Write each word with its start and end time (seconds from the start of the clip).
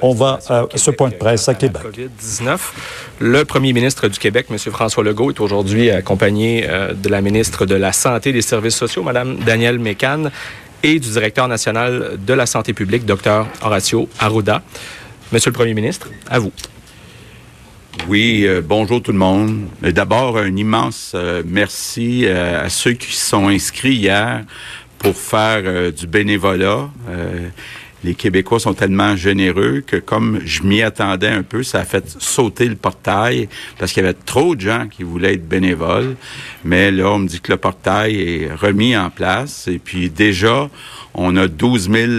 On 0.00 0.14
va 0.14 0.38
à 0.48 0.66
ce 0.76 0.90
point 0.90 1.08
de 1.08 1.14
presse 1.14 1.48
à 1.48 1.54
Québec. 1.54 1.82
COVID-19. 1.82 2.58
Le 3.20 3.44
premier 3.44 3.72
ministre 3.72 4.08
du 4.08 4.18
Québec, 4.18 4.46
M. 4.50 4.58
François 4.58 5.02
Legault, 5.02 5.30
est 5.30 5.40
aujourd'hui 5.40 5.90
accompagné 5.90 6.66
euh, 6.68 6.94
de 6.94 7.08
la 7.08 7.20
ministre 7.20 7.66
de 7.66 7.74
la 7.74 7.92
Santé 7.92 8.30
et 8.30 8.32
des 8.32 8.42
Services 8.42 8.76
sociaux, 8.76 9.02
Mme 9.02 9.38
Danielle 9.38 9.78
Mécan, 9.78 10.24
et 10.82 11.00
du 11.00 11.08
directeur 11.10 11.48
national 11.48 12.18
de 12.24 12.34
la 12.34 12.46
santé 12.46 12.72
publique, 12.72 13.04
Dr. 13.04 13.46
Horacio 13.62 14.08
Arruda. 14.18 14.62
Monsieur 15.32 15.50
le 15.50 15.54
premier 15.54 15.74
ministre, 15.74 16.08
à 16.30 16.38
vous. 16.38 16.52
Oui, 18.06 18.44
euh, 18.46 18.62
bonjour 18.64 19.02
tout 19.02 19.12
le 19.12 19.18
monde. 19.18 19.66
D'abord, 19.82 20.38
un 20.38 20.56
immense 20.56 21.12
euh, 21.14 21.42
merci 21.44 22.22
euh, 22.24 22.64
à 22.64 22.70
ceux 22.70 22.92
qui 22.92 23.14
sont 23.14 23.48
inscrits 23.48 23.96
hier 23.96 24.44
pour 24.98 25.14
faire 25.14 25.92
du 25.92 26.06
bénévolat. 26.06 26.90
Les 28.04 28.14
Québécois 28.14 28.60
sont 28.60 28.74
tellement 28.74 29.16
généreux 29.16 29.82
que 29.86 29.96
comme 29.96 30.40
je 30.44 30.62
m'y 30.62 30.82
attendais 30.82 31.28
un 31.28 31.42
peu, 31.42 31.62
ça 31.62 31.80
a 31.80 31.84
fait 31.84 32.16
sauter 32.18 32.66
le 32.66 32.76
portail 32.76 33.48
parce 33.78 33.92
qu'il 33.92 34.02
y 34.02 34.06
avait 34.06 34.16
trop 34.24 34.54
de 34.54 34.60
gens 34.60 34.86
qui 34.88 35.02
voulaient 35.02 35.34
être 35.34 35.48
bénévoles. 35.48 36.16
Mais 36.64 36.90
là, 36.90 37.10
on 37.10 37.18
me 37.18 37.28
dit 37.28 37.40
que 37.40 37.52
le 37.52 37.58
portail 37.58 38.20
est 38.20 38.54
remis 38.54 38.96
en 38.96 39.10
place 39.10 39.68
et 39.68 39.78
puis 39.78 40.10
déjà, 40.10 40.68
on 41.14 41.36
a 41.36 41.48
12 41.48 41.90
000 41.90 42.10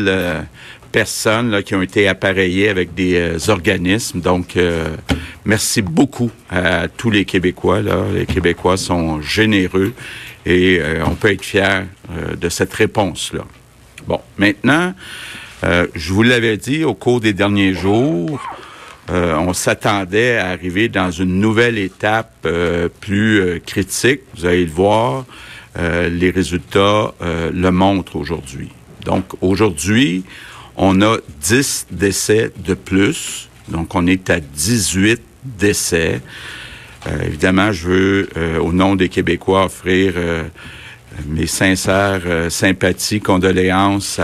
personnes 0.91 1.51
là, 1.51 1.61
qui 1.63 1.75
ont 1.75 1.81
été 1.81 2.07
appareillées 2.07 2.69
avec 2.69 2.93
des 2.93 3.15
euh, 3.15 3.37
organismes. 3.49 4.21
Donc, 4.21 4.57
euh, 4.57 4.95
merci 5.45 5.81
beaucoup 5.81 6.31
à 6.49 6.87
tous 6.87 7.11
les 7.11 7.25
Québécois. 7.25 7.81
Les 8.13 8.25
Québécois 8.25 8.77
sont 8.77 9.21
généreux 9.21 9.93
et 10.45 10.79
euh, 10.79 11.03
on 11.05 11.15
peut 11.15 11.31
être 11.31 11.45
fier 11.45 11.85
de 12.39 12.49
cette 12.49 12.73
réponse-là. 12.73 13.43
Bon, 14.07 14.19
maintenant, 14.37 14.93
je 15.63 16.13
vous 16.13 16.23
l'avais 16.23 16.57
dit 16.57 16.83
au 16.83 16.93
cours 16.93 17.19
des 17.19 17.33
derniers 17.33 17.73
jours, 17.73 18.39
on 19.09 19.53
s'attendait 19.53 20.37
à 20.37 20.49
arriver 20.49 20.87
dans 20.87 21.11
une 21.11 21.39
nouvelle 21.39 21.77
étape 21.77 22.47
plus 23.01 23.61
critique. 23.65 24.21
Vous 24.35 24.45
allez 24.45 24.65
le 24.65 24.71
voir, 24.71 25.25
les 25.77 26.29
résultats 26.29 27.13
le 27.21 27.69
montrent 27.71 28.15
aujourd'hui. 28.15 28.69
Donc, 29.05 29.25
aujourd'hui, 29.41 30.23
on 30.81 31.01
a 31.01 31.17
10 31.41 31.87
décès 31.91 32.51
de 32.57 32.73
plus, 32.73 33.49
donc 33.67 33.95
on 33.95 34.07
est 34.07 34.29
à 34.29 34.39
18 34.39 35.21
décès. 35.43 36.21
Euh, 37.07 37.21
évidemment, 37.25 37.71
je 37.71 37.87
veux, 37.87 38.29
euh, 38.37 38.59
au 38.59 38.71
nom 38.71 38.95
des 38.95 39.09
Québécois, 39.09 39.65
offrir 39.65 40.13
euh, 40.15 40.43
mes 41.27 41.47
sincères 41.47 42.21
sympathies, 42.49 43.19
condoléances 43.19 44.21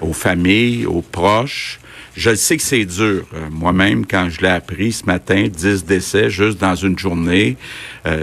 aux 0.00 0.12
familles, 0.12 0.86
aux 0.86 1.02
proches. 1.02 1.80
Je 2.16 2.34
sais 2.34 2.56
que 2.56 2.62
c'est 2.62 2.84
dur. 2.84 3.24
Moi-même, 3.50 4.04
quand 4.04 4.28
je 4.30 4.40
l'ai 4.40 4.48
appris 4.48 4.92
ce 4.92 5.06
matin, 5.06 5.46
10 5.48 5.84
décès 5.84 6.28
juste 6.28 6.58
dans 6.58 6.74
une 6.74 6.98
journée, 6.98 7.56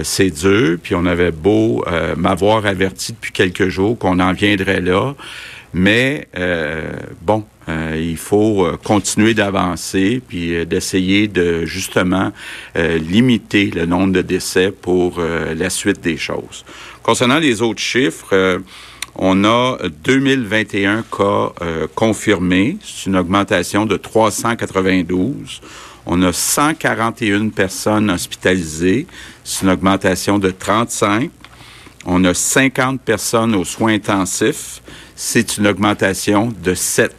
c'est 0.04 0.30
dur. 0.30 0.78
Puis 0.84 0.94
on 0.94 1.06
avait 1.06 1.32
beau 1.32 1.86
m'avoir 2.18 2.66
averti 2.66 3.14
depuis 3.14 3.32
quelques 3.32 3.70
jours 3.70 3.98
qu'on 3.98 4.20
en 4.20 4.34
viendrait 4.34 4.82
là. 4.82 5.16
Mais 5.74 6.28
euh, 6.38 6.92
bon, 7.22 7.46
euh, 7.68 7.96
il 8.00 8.18
faut 8.18 8.66
euh, 8.66 8.78
continuer 8.84 9.34
d'avancer 9.34 10.22
puis 10.28 10.66
d'essayer 10.66 11.28
de 11.28 11.66
justement 11.66 12.32
limiter 12.76 13.72
le 13.72 13.86
nombre 13.86 14.14
de 14.14 14.22
décès 14.22 14.72
pour 14.72 15.20
la 15.20 15.70
suite 15.70 16.02
des 16.02 16.18
choses. 16.18 16.66
Concernant 17.04 17.40
les 17.40 17.62
autres 17.62 17.82
chiffres, 17.82 18.60
on 19.18 19.44
a 19.44 19.78
2021 20.04 21.04
cas 21.04 21.52
confirmés, 21.96 22.78
c'est 22.84 23.08
une 23.08 23.16
augmentation 23.16 23.86
de 23.86 23.98
392. 23.98 25.62
On 26.06 26.22
a 26.22 26.32
141 26.32 27.50
personnes 27.50 28.10
hospitalisées, 28.10 29.08
c'est 29.44 29.66
une 29.66 29.72
augmentation 29.72 30.40
de 30.40 30.52
35. 30.52 31.32
On 32.06 32.24
a 32.24 32.34
50 32.34 33.02
personnes 33.02 33.56
aux 33.56 33.66
soins 33.66 33.96
intensifs, 33.96 34.82
c'est 35.16 35.58
une 35.58 35.68
augmentation 35.68 36.54
de 36.64 36.74
7. 36.74 37.14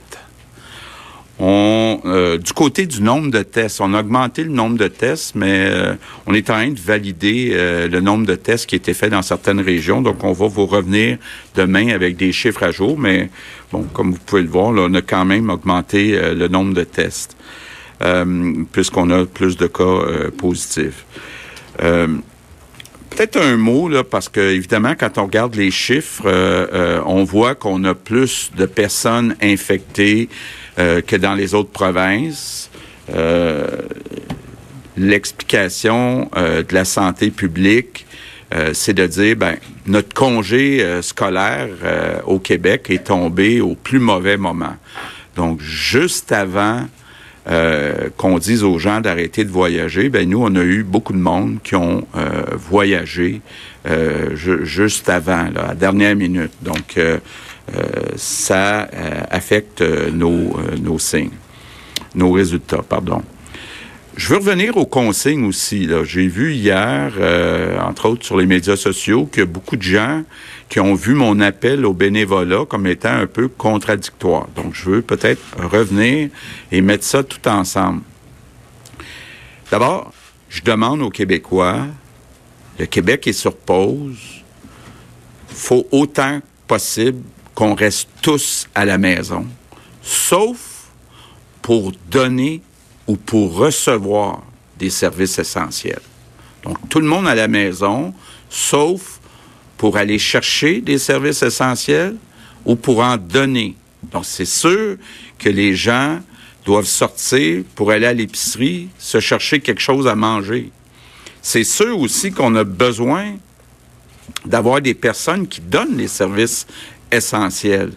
On, 1.40 2.00
euh, 2.04 2.36
du 2.36 2.52
côté 2.52 2.86
du 2.86 3.00
nombre 3.00 3.30
de 3.30 3.42
tests, 3.42 3.80
on 3.80 3.94
a 3.94 4.00
augmenté 4.00 4.42
le 4.42 4.50
nombre 4.50 4.76
de 4.76 4.88
tests, 4.88 5.36
mais 5.36 5.68
euh, 5.70 5.94
on 6.26 6.34
est 6.34 6.50
en 6.50 6.54
train 6.54 6.70
de 6.70 6.80
valider 6.80 7.50
euh, 7.52 7.86
le 7.86 8.00
nombre 8.00 8.26
de 8.26 8.34
tests 8.34 8.66
qui 8.66 8.74
étaient 8.74 8.94
faits 8.94 9.12
dans 9.12 9.22
certaines 9.22 9.60
régions. 9.60 10.02
Donc, 10.02 10.24
on 10.24 10.32
va 10.32 10.48
vous 10.48 10.66
revenir 10.66 11.18
demain 11.54 11.88
avec 11.88 12.16
des 12.16 12.32
chiffres 12.32 12.64
à 12.64 12.72
jour. 12.72 12.98
Mais 12.98 13.30
bon, 13.70 13.84
comme 13.92 14.12
vous 14.12 14.18
pouvez 14.26 14.42
le 14.42 14.48
voir, 14.48 14.72
on 14.74 14.94
a 14.94 15.02
quand 15.02 15.24
même 15.24 15.48
augmenté 15.48 16.18
le 16.34 16.48
nombre 16.48 16.74
de 16.74 16.84
tests 16.84 17.36
puisqu'on 18.70 19.10
a 19.10 19.26
plus 19.26 19.56
de 19.56 19.66
cas 19.66 20.30
positifs 20.36 21.04
peut-être 23.10 23.40
un 23.40 23.56
mot, 23.56 23.88
là, 23.88 24.04
parce 24.04 24.28
que 24.28 24.38
évidemment, 24.38 24.94
quand 24.96 25.18
on 25.18 25.24
regarde 25.24 25.56
les 25.56 25.72
chiffres, 25.72 26.22
on 27.04 27.24
voit 27.24 27.56
qu'on 27.56 27.82
a 27.82 27.94
plus 27.94 28.52
de 28.56 28.66
personnes 28.66 29.34
infectées 29.42 30.28
euh, 30.78 31.00
que 31.00 31.16
dans 31.16 31.34
les 31.34 31.54
autres 31.54 31.70
provinces. 31.70 32.70
L'explication 34.96 36.28
de 36.36 36.74
la 36.74 36.84
santé 36.84 37.30
publique, 37.30 38.04
c'est 38.72 38.92
de 38.92 39.06
dire, 39.06 39.36
ben, 39.36 39.56
notre 39.86 40.12
congé 40.12 40.84
scolaire 41.02 41.68
au 42.26 42.38
Québec 42.40 42.88
est 42.90 43.04
tombé 43.04 43.60
au 43.60 43.76
plus 43.76 44.00
mauvais 44.00 44.36
moment. 44.36 44.76
Donc, 45.36 45.60
juste 45.62 46.32
avant 46.32 46.82
euh, 47.48 48.10
qu'on 48.18 48.38
dise 48.38 48.62
aux 48.62 48.78
gens 48.78 49.00
d'arrêter 49.00 49.42
de 49.42 49.50
voyager, 49.50 50.10
ben 50.10 50.28
nous, 50.28 50.42
on 50.42 50.54
a 50.54 50.62
eu 50.62 50.82
beaucoup 50.82 51.14
de 51.14 51.18
monde 51.18 51.58
qui 51.64 51.76
ont 51.76 52.06
euh, 52.14 52.42
voyagé 52.56 53.40
euh, 53.88 54.34
juste 54.34 55.08
avant, 55.08 55.46
à 55.46 55.68
la 55.68 55.74
dernière 55.74 56.14
minute. 56.14 56.50
Donc, 56.60 56.98
ça 58.16 58.88
affecte 59.30 59.82
nos, 59.82 60.56
nos 60.80 60.98
signes, 60.98 61.30
nos 62.14 62.32
résultats, 62.32 62.82
pardon. 62.82 63.22
Je 64.18 64.30
veux 64.30 64.38
revenir 64.38 64.76
aux 64.76 64.84
consignes 64.84 65.44
aussi. 65.44 65.88
J'ai 66.02 66.26
vu 66.26 66.52
hier, 66.52 67.12
euh, 67.20 67.78
entre 67.78 68.08
autres 68.08 68.26
sur 68.26 68.36
les 68.36 68.46
médias 68.46 68.74
sociaux, 68.74 69.28
que 69.30 69.42
beaucoup 69.42 69.76
de 69.76 69.82
gens 69.82 70.24
qui 70.68 70.80
ont 70.80 70.96
vu 70.96 71.14
mon 71.14 71.38
appel 71.38 71.86
au 71.86 71.92
bénévolat 71.92 72.64
comme 72.68 72.88
étant 72.88 73.12
un 73.12 73.28
peu 73.28 73.46
contradictoire. 73.46 74.48
Donc, 74.56 74.74
je 74.74 74.90
veux 74.90 75.02
peut-être 75.02 75.40
revenir 75.56 76.30
et 76.72 76.80
mettre 76.80 77.04
ça 77.04 77.22
tout 77.22 77.46
ensemble. 77.46 78.00
D'abord, 79.70 80.12
je 80.48 80.62
demande 80.62 81.00
aux 81.00 81.10
Québécois, 81.10 81.86
le 82.80 82.86
Québec 82.86 83.28
est 83.28 83.32
sur 83.32 83.54
pause, 83.54 84.42
faut 85.46 85.86
autant 85.92 86.40
possible 86.66 87.22
qu'on 87.58 87.74
reste 87.74 88.08
tous 88.22 88.68
à 88.72 88.84
la 88.84 88.98
maison, 88.98 89.44
sauf 90.00 90.92
pour 91.60 91.90
donner 92.08 92.62
ou 93.08 93.16
pour 93.16 93.52
recevoir 93.52 94.44
des 94.78 94.90
services 94.90 95.40
essentiels. 95.40 96.02
Donc, 96.62 96.76
tout 96.88 97.00
le 97.00 97.08
monde 97.08 97.26
à 97.26 97.34
la 97.34 97.48
maison, 97.48 98.14
sauf 98.48 99.18
pour 99.76 99.96
aller 99.96 100.20
chercher 100.20 100.80
des 100.80 100.98
services 100.98 101.42
essentiels 101.42 102.14
ou 102.64 102.76
pour 102.76 103.00
en 103.00 103.16
donner. 103.16 103.74
Donc, 104.04 104.24
c'est 104.24 104.44
sûr 104.44 104.96
que 105.36 105.48
les 105.48 105.74
gens 105.74 106.20
doivent 106.64 106.84
sortir 106.84 107.64
pour 107.74 107.90
aller 107.90 108.06
à 108.06 108.14
l'épicerie, 108.14 108.88
se 109.00 109.18
chercher 109.18 109.58
quelque 109.58 109.82
chose 109.82 110.06
à 110.06 110.14
manger. 110.14 110.70
C'est 111.42 111.64
sûr 111.64 111.98
aussi 111.98 112.30
qu'on 112.30 112.54
a 112.54 112.62
besoin 112.62 113.34
d'avoir 114.46 114.80
des 114.80 114.94
personnes 114.94 115.48
qui 115.48 115.60
donnent 115.60 115.96
les 115.96 116.06
services 116.06 116.64
essentiels. 117.10 117.92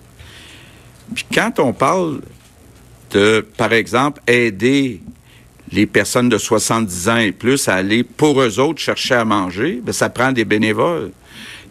Puis 1.13 1.25
quand 1.33 1.59
on 1.59 1.73
parle 1.73 2.21
de, 3.11 3.45
par 3.57 3.73
exemple, 3.73 4.21
aider 4.27 5.01
les 5.71 5.85
personnes 5.85 6.29
de 6.29 6.37
70 6.37 7.09
ans 7.09 7.17
et 7.17 7.31
plus 7.31 7.67
à 7.67 7.75
aller 7.75 8.03
pour 8.03 8.41
eux 8.41 8.59
autres 8.59 8.79
chercher 8.79 9.15
à 9.15 9.25
manger, 9.25 9.79
bien, 9.83 9.93
ça 9.93 10.09
prend 10.09 10.31
des 10.31 10.45
bénévoles. 10.45 11.11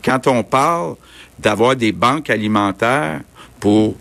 Quand 0.05 0.27
on 0.27 0.43
parle 0.43 0.97
d'avoir 1.39 1.77
des 1.77 1.93
banques 1.93 2.31
alimentaires 2.31 3.21
pour 3.59 3.97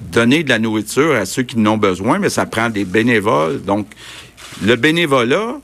donner 0.00 0.42
de 0.42 0.48
la 0.48 0.58
nourriture 0.58 1.14
à 1.14 1.26
ceux 1.26 1.42
qui 1.42 1.58
n'ont 1.58 1.76
besoin, 1.76 2.18
mais 2.18 2.30
ça 2.30 2.46
prend 2.46 2.70
des 2.70 2.84
bénévoles. 2.84 3.62
Donc, 3.62 3.86
le 4.62 4.74
bénévolat, 4.76 5.60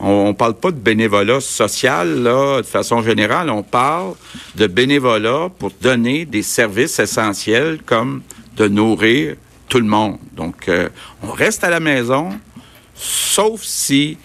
on 0.00 0.28
ne 0.28 0.32
parle 0.32 0.54
pas 0.54 0.70
de 0.70 0.78
bénévolat 0.78 1.40
social, 1.40 2.22
là, 2.22 2.62
de 2.62 2.66
façon 2.66 3.02
générale, 3.02 3.48
on 3.50 3.62
parle 3.62 4.14
de 4.56 4.66
bénévolat 4.66 5.50
pour 5.58 5.70
donner 5.80 6.24
des 6.24 6.42
services 6.42 6.98
essentiels 6.98 7.78
comme 7.86 8.22
de 8.56 8.66
nourrir 8.66 9.36
tout 9.68 9.78
le 9.78 9.86
monde. 9.86 10.18
Donc, 10.32 10.68
euh, 10.68 10.88
on 11.22 11.30
reste 11.30 11.64
à 11.64 11.70
la 11.70 11.80
maison, 11.80 12.30
sauf 12.94 13.62
si 13.62 14.18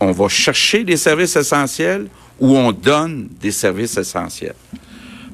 on, 0.00 0.12
va 0.12 0.28
chercher 0.28 0.84
des 0.84 0.96
services 0.96 1.34
essentiels 1.34 2.06
ou 2.38 2.56
on 2.56 2.70
donne 2.70 3.28
des 3.40 3.50
services 3.50 3.96
essentiels. 3.96 4.54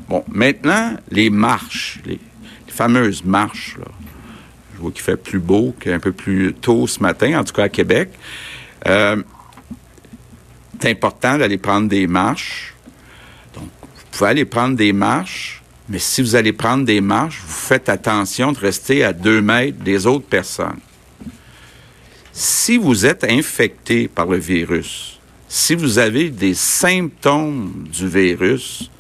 Bon, 0.09 0.25
maintenant, 0.29 0.97
les 1.11 1.29
marches, 1.29 2.01
les, 2.07 2.19
fameuses 2.69 3.23
marches, 3.23 3.77
là. 3.79 3.85
Je 4.75 4.81
vois 4.81 4.91
qu'il 4.91 5.03
fait 5.03 5.19
plus 5.19 5.39
beau 5.39 5.75
qu'un 5.79 5.99
peu 5.99 6.11
plus 6.11 6.55
tôt 6.55 6.87
ce 6.87 7.01
matin, 7.01 7.39
en 7.39 7.45
tout 7.45 7.53
cas 7.53 7.65
à 7.65 7.69
Québec. 7.69 8.09
Euh, 8.89 9.23
c'est 10.83 10.91
important 10.91 11.39
d'aller 11.39 11.59
prendre 11.59 11.89
des 11.89 12.09
marches. 12.09 12.75
Donc, 13.55 13.69
vous 13.81 14.05
pouvez 14.11 14.31
aller 14.31 14.45
prendre 14.45 14.77
des 14.77 14.93
marches, 14.93 15.63
mais 15.89 16.01
si 16.01 16.23
vous 16.23 16.35
allez 16.35 16.53
prendre 16.53 16.85
des 16.85 17.01
marches, 17.01 17.41
vous 17.47 17.53
faites 17.53 17.89
attention 17.89 18.51
de 18.51 18.59
rester 18.59 19.05
à 19.05 19.13
deux 19.13 19.41
mètres 19.41 19.79
des 19.79 20.09
autres 20.09 20.27
personnes. 20.27 20.81
Si 22.33 22.79
vous 22.79 23.07
êtes 23.07 23.23
infecté 23.23 24.09
par 24.09 24.27
le 24.27 24.39
virus, 24.39 25.21
si 25.47 25.77
vous 25.77 26.01
avez 26.01 26.31
des 26.31 26.55
symptômes 26.55 27.87
du 27.89 28.09
virus, 28.09 28.91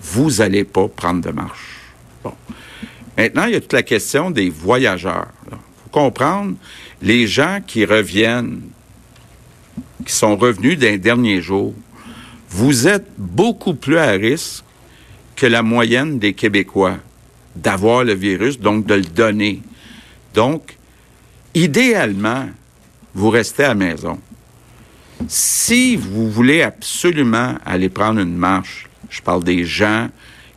vous 0.00 0.30
n'allez 0.30 0.64
pas 0.64 0.88
prendre 0.88 1.20
de 1.20 1.30
marche. 1.30 1.76
Bon. 2.24 2.32
Maintenant, 3.18 3.44
il 3.44 3.52
y 3.52 3.56
a 3.56 3.60
toute 3.60 3.74
la 3.74 3.82
question 3.82 4.30
des 4.30 4.48
voyageurs. 4.48 5.28
Il 5.44 5.50
faut 5.50 5.90
comprendre, 5.90 6.54
les 7.02 7.26
gens 7.26 7.60
qui 7.66 7.84
reviennent 7.84 8.62
qui 10.04 10.12
sont 10.12 10.36
revenus 10.36 10.78
d'un 10.78 10.96
dernier 10.96 11.40
jour, 11.40 11.74
vous 12.48 12.86
êtes 12.86 13.06
beaucoup 13.16 13.74
plus 13.74 13.98
à 13.98 14.10
risque 14.10 14.64
que 15.36 15.46
la 15.46 15.62
moyenne 15.62 16.18
des 16.18 16.34
Québécois 16.34 16.98
d'avoir 17.56 18.04
le 18.04 18.14
virus, 18.14 18.58
donc 18.58 18.86
de 18.86 18.94
le 18.94 19.02
donner. 19.02 19.62
Donc, 20.34 20.76
idéalement, 21.54 22.46
vous 23.14 23.30
restez 23.30 23.64
à 23.64 23.68
la 23.68 23.74
maison. 23.74 24.18
Si 25.28 25.96
vous 25.96 26.30
voulez 26.30 26.62
absolument 26.62 27.54
aller 27.64 27.88
prendre 27.88 28.20
une 28.20 28.36
marche, 28.36 28.88
je 29.10 29.20
parle 29.20 29.44
des 29.44 29.64
gens 29.64 30.08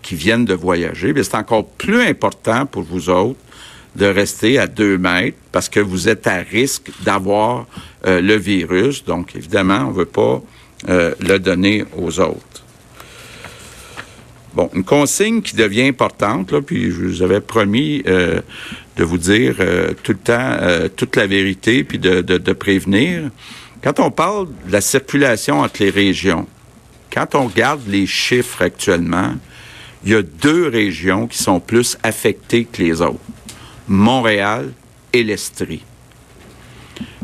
qui 0.01 0.15
viennent 0.15 0.45
de 0.45 0.53
voyager, 0.53 1.13
mais 1.13 1.24
c'est 1.24 1.36
encore 1.36 1.68
plus 1.68 2.01
important 2.01 2.65
pour 2.65 2.83
vous 2.83 3.09
autres 3.09 3.39
de 3.95 4.06
rester 4.06 4.59
à 4.59 4.68
deux 4.68 4.97
mètres 4.97 5.38
parce 5.51 5.69
que 5.69 5.80
vous 5.80 6.09
êtes 6.09 6.27
à 6.27 6.38
risque 6.38 6.89
d'avoir 7.03 7.65
euh, 8.06 8.21
le 8.21 8.36
virus. 8.36 9.03
Donc, 9.06 9.36
évidemment, 9.36 9.86
on 9.88 9.92
ne 9.92 9.97
veut 9.97 10.06
pas 10.06 10.42
euh, 10.89 11.13
le 11.19 11.39
donner 11.39 11.86
aux 11.97 12.19
autres. 12.19 12.63
Bon, 14.53 14.69
une 14.74 14.83
consigne 14.86 15.42
qui 15.42 15.56
devient 15.56 15.88
importante, 15.88 16.57
puis 16.62 16.92
je 16.92 17.06
vous 17.06 17.21
avais 17.21 17.42
promis 17.42 18.03
euh, 18.07 18.42
de 18.95 19.03
vous 19.03 19.18
dire 19.18 19.56
tout 20.03 20.13
le 20.13 20.18
temps 20.18 20.57
toute 20.95 21.18
la 21.18 21.27
vérité, 21.27 21.83
puis 21.83 22.00
de, 22.00 22.21
de, 22.21 22.53
prévenir. 22.53 23.24
Quand 23.83 24.00
on 24.00 24.12
parle 24.12 24.47
de 24.65 24.71
la 24.71 24.80
circulation 24.80 25.59
entre 25.59 25.83
les 25.83 25.89
régions, 25.89 26.47
quand 27.13 27.36
on 27.36 27.47
regarde 27.47 27.81
les 27.88 28.06
chiffres 28.06 28.62
actuellement, 28.62 29.33
il 30.06 30.12
y 30.12 30.15
a 30.15 30.21
deux 30.21 30.68
régions 30.69 31.27
qui 31.27 31.38
sont 31.38 31.59
plus 31.59 31.97
affectées 32.03 32.63
que 32.63 32.81
les 32.81 33.01
autres. 33.01 33.19
Montréal 33.87 34.71
et 35.13 35.23
l'Estrie. 35.23 35.83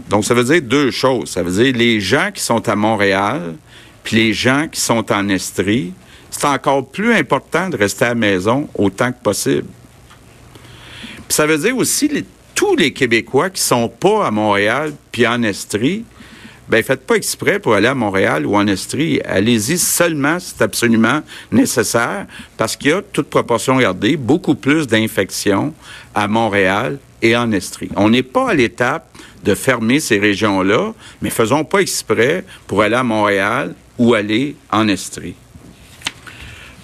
Donc, 0.09 0.25
ça 0.25 0.33
veut 0.33 0.43
dire 0.43 0.61
deux 0.61 0.91
choses. 0.91 1.29
Ça 1.29 1.43
veut 1.43 1.63
dire 1.63 1.75
les 1.75 2.01
gens 2.01 2.31
qui 2.33 2.41
sont 2.41 2.67
à 2.67 2.75
Montréal, 2.75 3.55
puis 4.03 4.17
les 4.17 4.33
gens 4.33 4.67
qui 4.67 4.79
sont 4.79 5.11
en 5.11 5.29
Estrie, 5.29 5.93
c'est 6.29 6.45
encore 6.45 6.87
plus 6.87 7.13
important 7.13 7.69
de 7.69 7.77
rester 7.77 8.05
à 8.05 8.09
la 8.09 8.15
maison 8.15 8.67
autant 8.75 9.11
que 9.11 9.21
possible. 9.21 9.67
Puis 11.15 11.35
ça 11.35 11.45
veut 11.45 11.57
dire 11.57 11.77
aussi 11.77 12.09
tous 12.55 12.75
les 12.75 12.91
Québécois 12.93 13.49
qui 13.49 13.61
sont 13.61 13.87
pas 13.87 14.27
à 14.27 14.31
Montréal 14.31 14.93
puis 15.11 15.25
en 15.25 15.43
Estrie, 15.43 16.03
ben 16.67 16.83
faites 16.83 17.05
pas 17.05 17.15
exprès 17.15 17.59
pour 17.59 17.73
aller 17.73 17.87
à 17.87 17.93
Montréal 17.93 18.45
ou 18.45 18.55
en 18.55 18.65
Estrie. 18.67 19.19
Allez-y 19.25 19.77
seulement 19.77 20.39
si 20.39 20.53
c'est 20.55 20.63
absolument 20.63 21.21
nécessaire, 21.51 22.27
parce 22.57 22.75
qu'il 22.75 22.91
y 22.91 22.93
a, 22.93 23.01
toute 23.01 23.29
proportion 23.29 23.77
gardée, 23.77 24.15
beaucoup 24.15 24.55
plus 24.55 24.87
d'infections 24.87 25.73
à 26.15 26.27
Montréal 26.27 26.99
et 27.21 27.35
en 27.35 27.51
Estrie. 27.51 27.89
On 27.95 28.09
n'est 28.09 28.23
pas 28.23 28.51
à 28.51 28.53
l'étape 28.53 29.07
de 29.43 29.55
fermer 29.55 29.99
ces 29.99 30.19
régions-là, 30.19 30.93
mais 31.21 31.29
faisons 31.29 31.63
pas 31.63 31.79
exprès 31.79 32.43
pour 32.67 32.81
aller 32.81 32.95
à 32.95 33.03
Montréal 33.03 33.75
ou 33.97 34.13
aller 34.13 34.55
en 34.71 34.87
Estrie. 34.87 35.35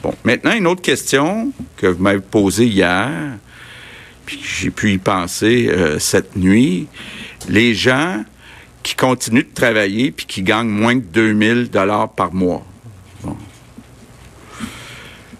Bon, 0.04 0.14
maintenant, 0.24 0.54
une 0.54 0.68
autre 0.68 0.82
question 0.82 1.52
que 1.76 1.88
vous 1.88 2.02
m'avez 2.02 2.20
posée 2.20 2.66
hier, 2.66 3.10
puis 4.26 4.40
j'ai 4.44 4.70
pu 4.70 4.94
y 4.94 4.98
penser 4.98 5.70
euh, 5.72 6.00
cette 6.00 6.36
nuit. 6.36 6.88
Les 7.50 7.74
gens 7.74 8.24
qui 8.88 8.96
continuent 8.96 9.42
de 9.42 9.54
travailler 9.54 10.12
puis 10.12 10.26
qui 10.26 10.42
gagnent 10.44 10.70
moins 10.70 10.96
de 10.96 11.02
2000 11.02 11.70
dollars 11.70 12.08
par 12.08 12.34
mois. 12.34 12.66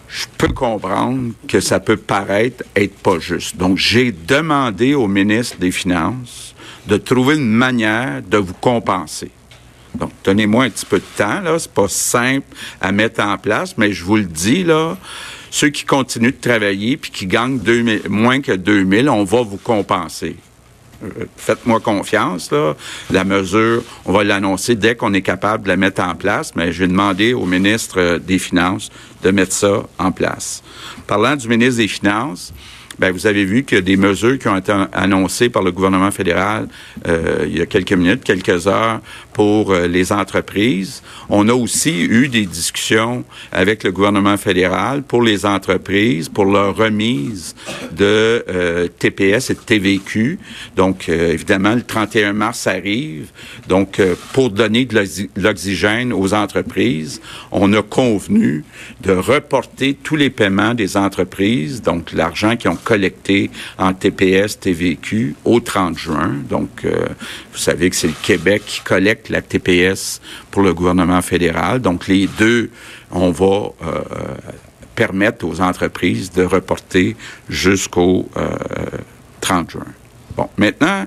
Je 0.06 0.26
peux 0.36 0.48
comprendre 0.48 1.32
que 1.46 1.58
ça 1.60 1.80
peut 1.80 1.96
paraître 1.96 2.62
être 2.76 2.98
pas 2.98 3.18
juste. 3.18 3.56
Donc, 3.56 3.78
j'ai 3.78 4.12
demandé 4.12 4.92
au 4.92 5.08
ministre 5.08 5.56
des 5.56 5.70
Finances 5.70 6.54
de 6.86 6.98
trouver 6.98 7.36
une 7.36 7.50
manière 7.50 8.20
de 8.22 8.36
vous 8.36 8.52
compenser. 8.52 9.30
Donc, 9.94 10.10
donnez-moi 10.24 10.64
un 10.64 10.70
petit 10.70 10.84
peu 10.84 10.98
de 10.98 11.16
temps, 11.16 11.40
là. 11.40 11.58
C'est 11.58 11.72
pas 11.72 11.88
simple 11.88 12.54
à 12.82 12.92
mettre 12.92 13.22
en 13.22 13.38
place, 13.38 13.78
mais 13.78 13.94
je 13.94 14.04
vous 14.04 14.16
le 14.16 14.24
dis, 14.24 14.62
là. 14.62 14.98
Ceux 15.50 15.70
qui 15.70 15.86
continuent 15.86 16.32
de 16.32 16.48
travailler 16.48 16.98
puis 16.98 17.10
qui 17.10 17.26
gagnent 17.26 17.60
moins 18.10 18.42
que 18.42 18.52
2000, 18.52 19.08
on 19.08 19.24
va 19.24 19.40
vous 19.40 19.56
compenser. 19.56 20.36
Euh, 21.04 21.26
faites-moi 21.36 21.80
confiance. 21.80 22.50
Là. 22.50 22.74
La 23.10 23.24
mesure, 23.24 23.82
on 24.04 24.12
va 24.12 24.24
l'annoncer 24.24 24.74
dès 24.74 24.96
qu'on 24.96 25.14
est 25.14 25.22
capable 25.22 25.64
de 25.64 25.68
la 25.68 25.76
mettre 25.76 26.02
en 26.02 26.14
place, 26.14 26.54
mais 26.56 26.72
je 26.72 26.80
vais 26.80 26.88
demander 26.88 27.34
au 27.34 27.44
ministre 27.44 28.18
des 28.18 28.38
Finances 28.38 28.90
de 29.22 29.30
mettre 29.30 29.52
ça 29.52 29.82
en 29.98 30.12
place. 30.12 30.62
Parlant 31.06 31.36
du 31.36 31.48
ministre 31.48 31.76
des 31.76 31.88
Finances, 31.88 32.52
ben, 32.98 33.12
vous 33.12 33.26
avez 33.26 33.44
vu 33.44 33.64
a 33.72 33.80
des 33.80 33.96
mesures 33.96 34.38
qui 34.38 34.48
ont 34.48 34.56
été 34.56 34.72
annoncées 34.92 35.48
par 35.48 35.62
le 35.62 35.72
gouvernement 35.72 36.10
fédéral 36.10 36.68
euh, 37.06 37.44
il 37.46 37.56
y 37.56 37.60
a 37.60 37.66
quelques 37.66 37.92
minutes, 37.92 38.24
quelques 38.24 38.66
heures, 38.66 39.00
pour 39.32 39.72
euh, 39.72 39.86
les 39.86 40.12
entreprises. 40.12 41.02
On 41.28 41.48
a 41.48 41.54
aussi 41.54 42.02
eu 42.02 42.28
des 42.28 42.44
discussions 42.44 43.24
avec 43.52 43.84
le 43.84 43.92
gouvernement 43.92 44.36
fédéral 44.36 45.02
pour 45.02 45.22
les 45.22 45.46
entreprises, 45.46 46.28
pour 46.28 46.46
leur 46.46 46.76
remise 46.76 47.54
de 47.92 48.44
euh, 48.48 48.88
TPS 48.88 49.50
et 49.50 49.54
de 49.54 49.60
TVQ. 49.60 50.38
Donc, 50.76 51.08
évidemment, 51.08 51.74
le 51.74 51.82
31 51.82 52.32
mars 52.32 52.66
arrive. 52.66 53.28
Donc, 53.68 54.00
pour 54.32 54.50
donner 54.50 54.84
de 54.84 55.04
l'oxygène 55.36 56.12
aux 56.12 56.34
entreprises, 56.34 57.20
on 57.52 57.72
a 57.72 57.82
convenu 57.82 58.64
de 59.02 59.12
reporter 59.12 59.94
tous 60.02 60.16
les 60.16 60.30
paiements 60.30 60.74
des 60.74 60.96
entreprises, 60.96 61.82
donc 61.82 62.12
l'argent 62.12 62.56
qui 62.56 62.68
ont 62.68 62.78
collecté 62.88 63.50
en 63.76 63.92
TPS, 63.92 64.58
TVQ 64.58 65.34
au 65.44 65.60
30 65.60 65.98
juin. 65.98 66.36
Donc, 66.48 66.86
euh, 66.86 67.06
vous 67.52 67.58
savez 67.58 67.90
que 67.90 67.96
c'est 67.96 68.06
le 68.06 68.14
Québec 68.22 68.62
qui 68.64 68.80
collecte 68.80 69.28
la 69.28 69.42
TPS 69.42 70.22
pour 70.50 70.62
le 70.62 70.72
gouvernement 70.72 71.20
fédéral. 71.20 71.82
Donc, 71.82 72.08
les 72.08 72.26
deux, 72.26 72.70
on 73.10 73.30
va 73.30 73.72
euh, 73.82 74.00
permettre 74.94 75.46
aux 75.46 75.60
entreprises 75.60 76.32
de 76.32 76.44
reporter 76.44 77.14
jusqu'au 77.50 78.30
30 79.42 79.68
euh, 79.68 79.70
juin. 79.70 79.92
Bon, 80.34 80.48
maintenant, 80.56 81.04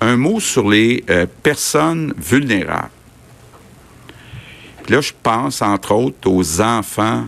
un 0.00 0.16
mot 0.16 0.40
sur 0.40 0.68
les 0.68 1.04
personnes 1.44 2.14
vulnérables. 2.18 2.90
là, 4.88 5.00
je 5.00 5.12
pense 5.22 5.62
entre 5.62 5.92
autres 5.92 6.28
aux 6.28 6.60
enfants 6.60 7.26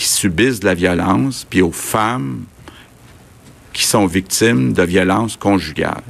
qui 0.00 0.08
subissent 0.08 0.60
de 0.60 0.64
la 0.64 0.72
violence, 0.72 1.46
puis 1.48 1.60
aux 1.60 1.72
femmes 1.72 2.44
qui 3.74 3.84
sont 3.84 4.06
victimes 4.06 4.72
de 4.72 4.82
violences 4.82 5.36
conjugales. 5.36 6.02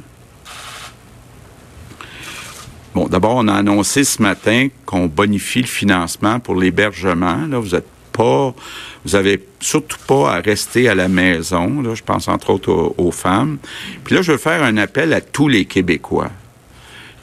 Bon, 2.95 3.09
d'abord, 3.09 3.35
on 3.35 3.49
a 3.49 3.55
annoncé 3.55 4.05
ce 4.05 4.23
matin 4.23 4.69
qu'on 4.87 5.07
bonifie 5.07 5.63
le 5.63 5.67
financement 5.67 6.39
pour 6.39 6.55
l'hébergement. 6.55 7.45
Là, 7.49 7.59
vous 7.59 7.75
êtes 7.75 7.89
pas, 8.13 8.55
vous 9.05 9.17
avez 9.17 9.45
surtout 9.59 9.99
pas 10.07 10.37
à 10.37 10.41
rester 10.41 10.89
à 10.89 10.95
la 10.95 11.09
maison. 11.09 11.83
Là, 11.83 11.97
je 11.97 12.05
pense 12.05 12.29
entre 12.29 12.51
autres 12.51 12.71
aux, 12.71 12.95
aux, 12.97 13.11
femmes. 13.11 13.59
Puis 14.05 14.15
là, 14.15 14.23
je 14.23 14.31
veux 14.31 14.39
faire 14.39 14.63
un 14.63 14.77
appel 14.77 15.13
à 15.13 15.21
tous 15.21 15.49
les 15.49 15.65
Québécois, 15.65 16.31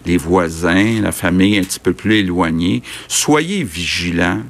les 0.06 0.18
voisins, 0.18 1.00
la 1.02 1.14
famille 1.14 1.58
un 1.58 1.64
petit 1.64 1.80
peu 1.80 1.94
plus 1.94 2.16
éloignée. 2.16 2.84
Soyez 3.08 3.64
vigilants 3.64 4.42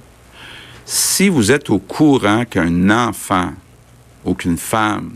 si 0.89 1.27
vous 1.27 1.51
êtes 1.51 1.69
au 1.69 1.79
courant 1.79 2.45
qu'un 2.45 2.89
enfant 2.89 3.51
ou 4.23 4.33
qu'une 4.33 4.57
femme 4.57 5.11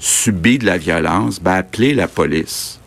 subit 0.00 0.58
de 0.58 0.66
la 0.66 0.76
violence, 0.76 1.40
ben 1.40 1.52
appelez 1.52 1.94
la 1.94 2.08
police. 2.08 2.80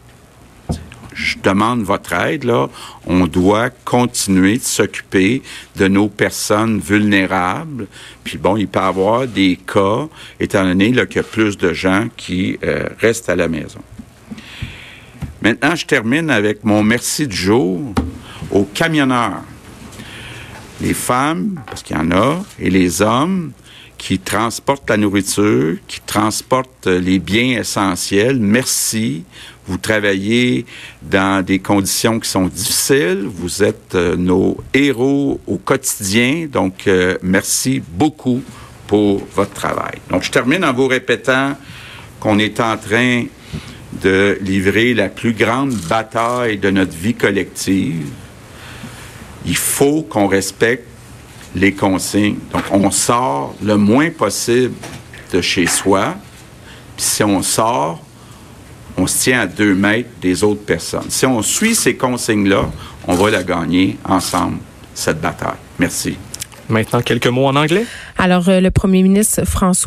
Je 1.14 1.38
demande 1.42 1.84
votre 1.84 2.14
aide, 2.14 2.44
là. 2.44 2.68
On 3.08 3.28
doit 3.28 3.70
continuer 3.70 4.58
de 4.58 4.64
s'occuper 4.64 5.42
de 5.78 5.88
nos 5.88 6.10
personnes 6.10 6.80
vulnérables. 6.80 7.88
Puis 8.26 8.38
bon, 8.38 8.58
il 8.58 8.68
peut 8.68 8.80
y 8.80 8.84
avoir 8.84 9.26
des 9.26 9.58
cas, 9.58 10.08
étant 10.40 10.64
donné 10.64 10.92
qu'il 10.92 11.16
y 11.16 11.20
a 11.20 11.24
plus 11.24 11.58
de 11.58 11.74
gens 11.74 12.08
qui 12.18 12.60
euh, 12.64 12.90
restent 13.00 13.30
à 13.30 13.38
la 13.38 13.48
maison. 13.48 13.82
Maintenant, 15.42 15.76
je 15.76 15.86
termine 15.86 16.30
avec 16.30 16.66
mon 16.66 16.84
merci 16.84 17.26
du 17.26 17.36
jour 17.38 17.94
aux 18.52 18.66
camionneurs. 18.66 19.44
Les 20.82 20.94
femmes, 20.94 21.60
parce 21.66 21.84
qu'il 21.84 21.96
y 21.96 22.00
en 22.00 22.12
a, 22.12 22.44
et 22.60 22.70
les 22.70 23.02
hommes 23.02 23.52
qui 24.00 24.18
transportent 24.18 24.90
la 24.90 24.98
nourriture, 24.98 25.76
qui 25.88 26.00
transportent 26.00 26.88
les 26.88 27.20
biens 27.20 27.60
essentiels. 27.60 28.40
Merci. 28.40 29.24
Vous 29.68 29.78
travaillez 29.78 30.66
dans 31.02 31.46
des 31.46 31.60
conditions 31.60 32.20
qui 32.20 32.30
sont 32.30 32.48
difficiles. 32.48 33.26
Vous 33.28 33.62
êtes 33.62 33.94
euh, 33.94 34.16
nos 34.16 34.58
héros 34.74 35.40
au 35.46 35.58
quotidien. 35.58 36.48
Donc, 36.52 36.88
euh, 36.88 37.18
merci 37.22 37.84
beaucoup 37.88 38.42
pour 38.88 39.22
votre 39.36 39.54
travail. 39.54 40.00
Donc, 40.10 40.24
je 40.24 40.32
termine 40.32 40.66
en 40.66 40.74
vous 40.74 40.88
répétant 40.88 41.56
qu'on 42.20 42.40
est 42.40 42.60
en 42.60 42.78
train 42.78 43.26
de 44.02 44.38
livrer 44.42 44.94
la 44.94 45.10
plus 45.10 45.34
grande 45.34 45.74
bataille 45.74 46.58
de 46.58 46.70
notre 46.70 46.96
vie 46.96 47.14
collective. 47.14 48.08
Il 49.46 49.55
faut 49.55 50.03
qu'on 50.03 50.27
respecte 50.27 50.86
les 51.55 51.74
consignes. 51.74 52.38
Donc, 52.53 52.63
on 52.72 52.91
sort 52.91 53.55
le 53.63 53.77
moins 53.77 54.10
possible 54.10 54.74
de 55.34 55.41
chez 55.41 55.65
soi. 55.65 56.15
Puis 56.96 57.05
si 57.05 57.24
on 57.24 57.41
sort, 57.41 58.03
on 58.98 59.08
se 59.08 59.24
tient 59.24 59.41
à 59.41 59.48
deux 59.48 59.74
mètres 59.74 60.10
des 60.22 60.43
autres 60.43 60.63
personnes. 60.63 61.10
Si 61.10 61.25
on 61.25 61.41
suit 61.41 61.75
ces 61.75 61.96
consignes-là, 61.96 62.69
on 63.08 63.15
va 63.15 63.29
la 63.31 63.43
gagner 63.43 63.98
ensemble, 64.03 64.58
cette 64.93 65.22
bataille. 65.22 65.58
Merci. 65.79 66.17
Maintenant, 66.67 67.01
quelques 67.01 67.27
mots 67.27 67.48
en 67.48 67.55
anglais? 67.55 67.86
Alors, 68.17 68.48
euh, 68.48 68.60
le 68.60 68.69
premier 68.69 69.01
ministre 69.01 69.43
François 69.43 69.69